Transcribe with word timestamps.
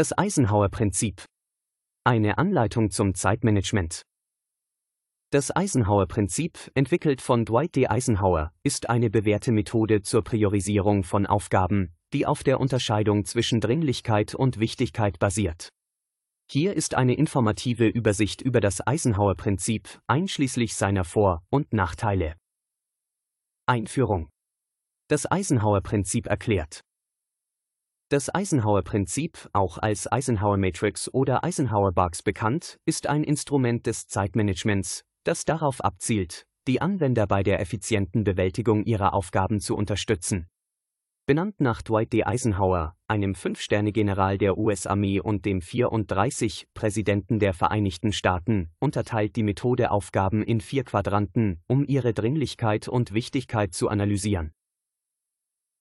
Das 0.00 0.16
Eisenhower-Prinzip. 0.16 1.26
Eine 2.04 2.38
Anleitung 2.38 2.90
zum 2.90 3.14
Zeitmanagement. 3.14 4.00
Das 5.28 5.54
Eisenhower-Prinzip, 5.54 6.70
entwickelt 6.72 7.20
von 7.20 7.44
Dwight 7.44 7.76
D. 7.76 7.86
Eisenhower, 7.86 8.50
ist 8.62 8.88
eine 8.88 9.10
bewährte 9.10 9.52
Methode 9.52 10.00
zur 10.00 10.24
Priorisierung 10.24 11.04
von 11.04 11.26
Aufgaben, 11.26 11.92
die 12.14 12.24
auf 12.24 12.42
der 12.42 12.60
Unterscheidung 12.60 13.26
zwischen 13.26 13.60
Dringlichkeit 13.60 14.34
und 14.34 14.58
Wichtigkeit 14.58 15.18
basiert. 15.18 15.68
Hier 16.50 16.72
ist 16.72 16.94
eine 16.94 17.12
informative 17.12 17.86
Übersicht 17.86 18.40
über 18.40 18.62
das 18.62 18.80
Eisenhower-Prinzip, 18.86 20.00
einschließlich 20.06 20.76
seiner 20.76 21.04
Vor- 21.04 21.42
und 21.50 21.74
Nachteile. 21.74 22.36
Einführung. 23.66 24.30
Das 25.08 25.30
Eisenhower-Prinzip 25.30 26.26
erklärt. 26.26 26.80
Das 28.10 28.34
Eisenhower-Prinzip, 28.34 29.48
auch 29.52 29.78
als 29.78 30.10
Eisenhower-Matrix 30.10 31.14
oder 31.14 31.44
Eisenhower-Bugs 31.44 32.24
bekannt, 32.24 32.80
ist 32.84 33.06
ein 33.06 33.22
Instrument 33.22 33.86
des 33.86 34.08
Zeitmanagements, 34.08 35.04
das 35.22 35.44
darauf 35.44 35.80
abzielt, 35.80 36.44
die 36.66 36.80
Anwender 36.80 37.28
bei 37.28 37.44
der 37.44 37.60
effizienten 37.60 38.24
Bewältigung 38.24 38.82
ihrer 38.82 39.14
Aufgaben 39.14 39.60
zu 39.60 39.76
unterstützen. 39.76 40.48
Benannt 41.24 41.60
nach 41.60 41.82
Dwight 41.82 42.12
D. 42.12 42.24
Eisenhower, 42.24 42.96
einem 43.06 43.36
Fünf-Sterne-General 43.36 44.38
der 44.38 44.58
US-Armee 44.58 45.20
und 45.20 45.44
dem 45.44 45.62
34 45.62 46.66
Präsidenten 46.74 47.38
der 47.38 47.54
Vereinigten 47.54 48.12
Staaten, 48.12 48.72
unterteilt 48.80 49.36
die 49.36 49.44
Methode 49.44 49.92
Aufgaben 49.92 50.42
in 50.42 50.60
vier 50.60 50.82
Quadranten, 50.82 51.62
um 51.68 51.84
ihre 51.86 52.12
Dringlichkeit 52.12 52.88
und 52.88 53.14
Wichtigkeit 53.14 53.72
zu 53.72 53.88
analysieren. 53.88 54.52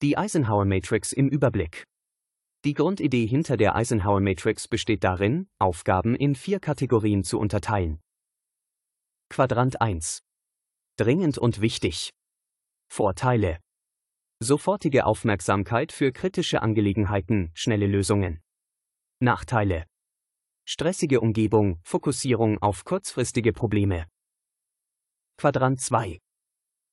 Die 0.04 0.16
Eisenhower 0.16 0.66
Matrix 0.66 1.12
im 1.12 1.28
Überblick. 1.28 1.86
Die 2.66 2.74
Grundidee 2.74 3.26
hinter 3.26 3.56
der 3.56 3.76
Eisenhower 3.76 4.20
Matrix 4.20 4.68
besteht 4.68 5.06
darin, 5.06 5.48
Aufgaben 5.60 6.14
in 6.14 6.36
vier 6.36 6.60
Kategorien 6.60 7.24
zu 7.24 7.40
unterteilen. 7.40 8.02
Quadrant 9.30 9.80
1. 9.80 10.24
Dringend 10.98 11.38
und 11.38 11.62
wichtig. 11.62 12.10
Vorteile. 12.92 13.60
Sofortige 14.42 15.06
Aufmerksamkeit 15.06 15.94
für 15.94 16.12
kritische 16.12 16.62
Angelegenheiten, 16.62 17.52
schnelle 17.54 17.88
Lösungen. 17.88 18.42
Nachteile. 19.22 19.86
Stressige 20.66 21.22
Umgebung, 21.22 21.80
Fokussierung 21.84 22.58
auf 22.62 22.84
kurzfristige 22.84 23.54
Probleme. 23.54 24.08
Quadrant 25.38 25.80
2. 25.80 26.20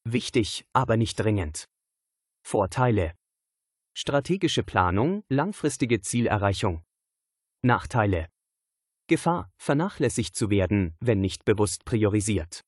Wichtig, 0.05 0.65
aber 0.73 0.97
nicht 0.97 1.17
dringend. 1.17 1.67
Vorteile. 2.45 3.15
Strategische 3.99 4.63
Planung, 4.63 5.25
langfristige 5.31 6.03
Zielerreichung. 6.03 6.85
Nachteile. 7.63 8.29
Gefahr, 9.07 9.51
vernachlässigt 9.57 10.37
zu 10.37 10.51
werden, 10.51 10.95
wenn 11.01 11.23
nicht 11.23 11.47
bewusst 11.47 11.87
priorisiert. 11.87 12.61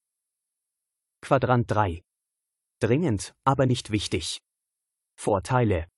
Quadrant 1.20 1.70
3. 1.70 2.02
Dringend, 2.80 3.34
aber 3.44 3.66
nicht 3.66 3.90
wichtig. 3.90 4.40
Vorteile. 5.18 5.90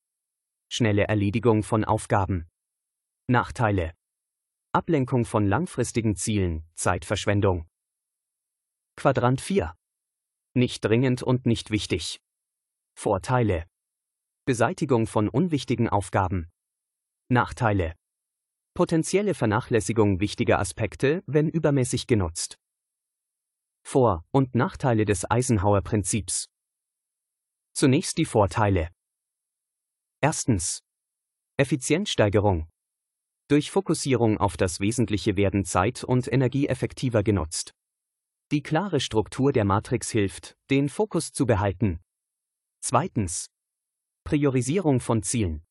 Schnelle 0.68 1.04
Erledigung 1.04 1.62
von 1.62 1.84
Aufgaben. 1.84 2.50
Nachteile. 3.28 3.94
Ablenkung 4.72 5.24
von 5.24 5.46
langfristigen 5.46 6.16
Zielen, 6.16 6.68
Zeitverschwendung. 6.74 7.68
Quadrant 8.96 9.40
4. 9.40 9.76
Nicht 10.54 10.84
dringend 10.84 11.22
und 11.22 11.46
nicht 11.46 11.70
wichtig. 11.70 12.20
Vorteile. 12.96 13.69
Beseitigung 14.50 15.06
von 15.06 15.28
unwichtigen 15.28 15.88
Aufgaben. 15.88 16.50
Nachteile. 17.28 17.94
Potenzielle 18.74 19.34
Vernachlässigung 19.34 20.18
wichtiger 20.18 20.58
Aspekte, 20.58 21.22
wenn 21.28 21.48
übermäßig 21.48 22.08
genutzt. 22.08 22.58
Vor- 23.86 24.24
und 24.32 24.56
Nachteile 24.56 25.04
des 25.04 25.30
Eisenhower-Prinzips. 25.30 26.46
Zunächst 27.74 28.18
die 28.18 28.24
Vorteile. 28.24 28.90
Erstens. 30.20 30.80
Effizienzsteigerung. 31.56 32.68
Durch 33.46 33.70
Fokussierung 33.70 34.38
auf 34.38 34.56
das 34.56 34.80
Wesentliche 34.80 35.36
werden 35.36 35.64
Zeit 35.64 36.02
und 36.02 36.26
Energie 36.26 36.66
effektiver 36.66 37.22
genutzt. 37.22 37.70
Die 38.50 38.64
klare 38.64 38.98
Struktur 38.98 39.52
der 39.52 39.64
Matrix 39.64 40.10
hilft, 40.10 40.56
den 40.70 40.88
Fokus 40.88 41.30
zu 41.30 41.46
behalten. 41.46 42.00
Zweitens. 42.80 43.46
Priorisierung 44.30 45.00
von 45.00 45.24
Zielen. 45.24 45.64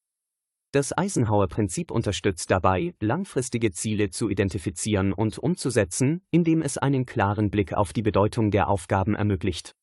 Das 0.74 0.92
Eisenhower-Prinzip 0.92 1.92
unterstützt 1.92 2.52
dabei, 2.52 2.94
langfristige 3.00 3.72
Ziele 3.72 4.10
zu 4.10 4.28
identifizieren 4.28 5.14
und 5.14 5.38
umzusetzen, 5.38 6.28
indem 6.30 6.62
es 6.62 6.78
einen 6.78 7.06
klaren 7.06 7.52
Blick 7.52 7.72
auf 7.72 7.94
die 7.94 8.02
Bedeutung 8.02 8.52
der 8.52 8.68
Aufgaben 8.68 9.16
ermöglicht. 9.16 9.78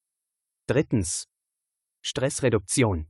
Drittens. 0.66 1.26
Stressreduktion. 2.02 3.06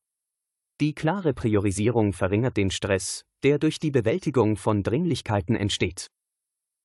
Die 0.81 0.95
klare 0.95 1.35
Priorisierung 1.35 2.13
verringert 2.13 2.57
den 2.57 2.71
Stress, 2.71 3.25
der 3.43 3.59
durch 3.59 3.81
die 3.81 3.91
Bewältigung 3.91 4.57
von 4.57 4.85
Dringlichkeiten 4.85 5.57
entsteht. 5.57 6.13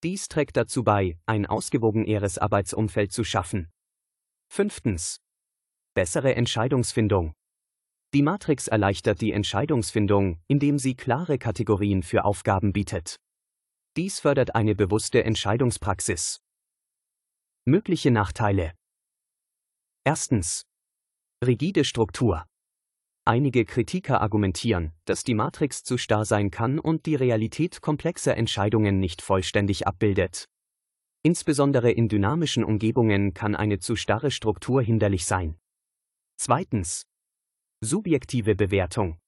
Dies 0.02 0.26
trägt 0.26 0.56
dazu 0.56 0.82
bei, 0.82 1.16
ein 1.24 1.46
ausgewogeneres 1.46 2.38
Arbeitsumfeld 2.38 3.12
zu 3.12 3.22
schaffen. 3.22 3.70
Fünftens. 4.48 5.20
Bessere 5.94 6.34
Entscheidungsfindung. 6.34 7.36
Die 8.14 8.22
Matrix 8.22 8.68
erleichtert 8.68 9.22
die 9.22 9.32
Entscheidungsfindung, 9.32 10.38
indem 10.46 10.78
sie 10.78 10.94
klare 10.94 11.38
Kategorien 11.38 12.02
für 12.02 12.24
Aufgaben 12.26 12.74
bietet. 12.74 13.16
Dies 13.96 14.20
fördert 14.20 14.54
eine 14.54 14.74
bewusste 14.74 15.24
Entscheidungspraxis. 15.24 16.40
Mögliche 17.64 18.10
Nachteile. 18.10 18.74
Erstens. 20.04 20.64
Rigide 21.42 21.84
Struktur. 21.84 22.44
Einige 23.24 23.64
Kritiker 23.64 24.20
argumentieren, 24.20 24.92
dass 25.04 25.24
die 25.24 25.34
Matrix 25.34 25.84
zu 25.84 25.96
starr 25.96 26.24
sein 26.24 26.50
kann 26.50 26.78
und 26.78 27.06
die 27.06 27.14
Realität 27.14 27.80
komplexer 27.80 28.36
Entscheidungen 28.36 28.98
nicht 28.98 29.22
vollständig 29.22 29.86
abbildet. 29.86 30.46
Insbesondere 31.22 31.92
in 31.92 32.08
dynamischen 32.08 32.64
Umgebungen 32.64 33.32
kann 33.32 33.54
eine 33.54 33.78
zu 33.78 33.94
starre 33.94 34.30
Struktur 34.32 34.82
hinderlich 34.82 35.24
sein. 35.24 35.56
Zweitens. 36.36 37.04
Subjektive 37.84 38.54
Bewertung. 38.54 39.18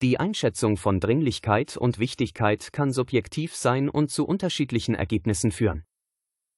Die 0.00 0.18
Einschätzung 0.18 0.78
von 0.78 1.00
Dringlichkeit 1.00 1.76
und 1.76 1.98
Wichtigkeit 1.98 2.72
kann 2.72 2.90
subjektiv 2.90 3.54
sein 3.54 3.90
und 3.90 4.10
zu 4.10 4.24
unterschiedlichen 4.24 4.94
Ergebnissen 4.94 5.52
führen. 5.52 5.84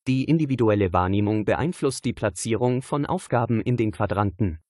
Die 0.07 0.23
individuelle 0.23 0.93
Wahrnehmung 0.93 1.45
beeinflusst 1.45 2.05
die 2.05 2.13
Platzierung 2.13 2.81
von 2.81 3.07
Aufgaben 3.07 3.61
in 3.61 3.77
den 3.77 3.91
Quadranten. 3.91 4.61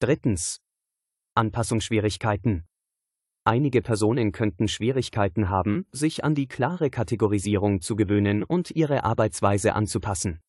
Drittens. 0.00 0.60
Anpassungsschwierigkeiten. 1.36 2.66
Einige 3.44 3.80
Personen 3.80 4.32
könnten 4.32 4.66
Schwierigkeiten 4.66 5.50
haben, 5.50 5.86
sich 5.92 6.24
an 6.24 6.34
die 6.34 6.48
klare 6.48 6.90
Kategorisierung 6.90 7.80
zu 7.80 7.94
gewöhnen 7.94 8.42
und 8.42 8.72
ihre 8.72 9.04
Arbeitsweise 9.04 9.74
anzupassen. 9.74 10.40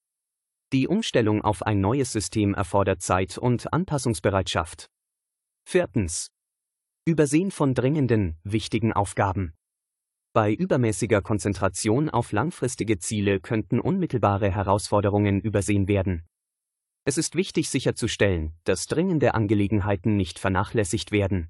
Die 0.73 0.87
Umstellung 0.87 1.43
auf 1.43 1.61
ein 1.61 1.79
neues 1.79 2.11
System 2.11 2.55
erfordert 2.55 3.03
Zeit 3.03 3.37
und 3.37 3.71
Anpassungsbereitschaft. 3.71 4.89
Viertens. 5.69 6.31
Übersehen 7.03 7.51
von 7.51 7.73
dringenden, 7.73 8.37
wichtigen 8.45 8.93
Aufgaben. 8.93 9.53
Bei 10.31 10.53
übermäßiger 10.53 11.21
Konzentration 11.21 12.09
auf 12.09 12.31
langfristige 12.31 12.99
Ziele 12.99 13.41
könnten 13.41 13.81
unmittelbare 13.81 14.49
Herausforderungen 14.49 15.41
übersehen 15.41 15.89
werden. 15.89 16.25
Es 17.03 17.17
ist 17.17 17.35
wichtig 17.35 17.69
sicherzustellen, 17.69 18.53
dass 18.63 18.85
dringende 18.85 19.33
Angelegenheiten 19.33 20.15
nicht 20.15 20.39
vernachlässigt 20.39 21.11
werden. 21.11 21.49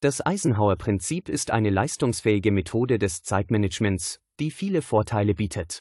Das 0.00 0.24
Eisenhower-Prinzip 0.24 1.28
ist 1.28 1.50
eine 1.50 1.68
leistungsfähige 1.68 2.52
Methode 2.52 2.98
des 2.98 3.22
Zeitmanagements, 3.22 4.18
die 4.40 4.50
viele 4.50 4.80
Vorteile 4.80 5.34
bietet. 5.34 5.80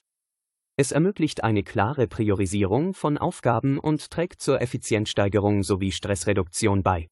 Es 0.80 0.92
ermöglicht 0.92 1.44
eine 1.44 1.64
klare 1.64 2.08
Priorisierung 2.08 2.94
von 2.94 3.18
Aufgaben 3.18 3.80
und 3.80 4.12
trägt 4.12 4.42
zur 4.44 4.62
Effizienzsteigerung 4.62 5.64
sowie 5.64 5.92
Stressreduktion 5.92 6.84
bei. 6.84 7.08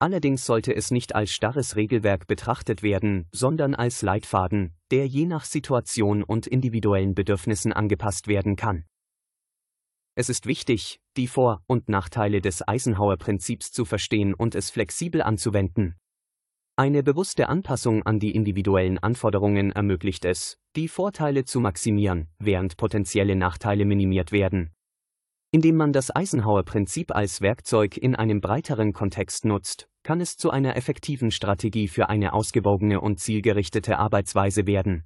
Allerdings 0.00 0.44
sollte 0.44 0.74
es 0.74 0.90
nicht 0.90 1.14
als 1.14 1.30
starres 1.30 1.76
Regelwerk 1.76 2.26
betrachtet 2.26 2.82
werden, 2.82 3.28
sondern 3.32 3.76
als 3.76 4.02
Leitfaden, 4.02 4.74
der 4.90 5.06
je 5.06 5.26
nach 5.26 5.44
Situation 5.44 6.24
und 6.24 6.48
individuellen 6.48 7.14
Bedürfnissen 7.14 7.72
angepasst 7.72 8.26
werden 8.26 8.56
kann. 8.56 8.86
Es 10.16 10.28
ist 10.28 10.46
wichtig, 10.46 10.98
die 11.16 11.28
Vor- 11.28 11.62
und 11.68 11.88
Nachteile 11.88 12.40
des 12.40 12.66
Eisenhower-Prinzips 12.66 13.70
zu 13.70 13.84
verstehen 13.84 14.34
und 14.34 14.56
es 14.56 14.70
flexibel 14.70 15.22
anzuwenden. 15.22 15.94
Eine 16.80 17.02
bewusste 17.02 17.50
Anpassung 17.50 18.04
an 18.04 18.20
die 18.20 18.34
individuellen 18.34 18.96
Anforderungen 18.96 19.70
ermöglicht 19.70 20.24
es, 20.24 20.56
die 20.76 20.88
Vorteile 20.88 21.44
zu 21.44 21.60
maximieren, 21.60 22.28
während 22.38 22.78
potenzielle 22.78 23.36
Nachteile 23.36 23.84
minimiert 23.84 24.32
werden. 24.32 24.70
Indem 25.50 25.76
man 25.76 25.92
das 25.92 26.10
Eisenhower-Prinzip 26.16 27.14
als 27.14 27.42
Werkzeug 27.42 27.98
in 27.98 28.16
einem 28.16 28.40
breiteren 28.40 28.94
Kontext 28.94 29.44
nutzt, 29.44 29.90
kann 30.02 30.22
es 30.22 30.38
zu 30.38 30.48
einer 30.48 30.74
effektiven 30.74 31.30
Strategie 31.30 31.86
für 31.86 32.08
eine 32.08 32.32
ausgewogene 32.32 33.02
und 33.02 33.20
zielgerichtete 33.20 33.98
Arbeitsweise 33.98 34.66
werden. 34.66 35.04